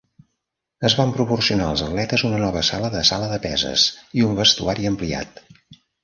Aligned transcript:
Es 0.87 0.93
van 0.99 1.11
proporcionar 1.17 1.67
als 1.73 1.83
atletes 1.87 2.23
una 2.29 2.39
nova 2.43 2.63
sala 2.69 2.89
de 2.95 3.03
sala 3.09 3.27
de 3.33 3.37
peses 3.43 3.83
i 4.21 4.25
un 4.29 4.33
vestuari 4.39 4.89
ampliat. 4.91 5.43